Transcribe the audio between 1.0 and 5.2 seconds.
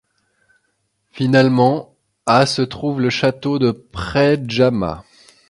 Finalement, à se trouve le château de Predjama.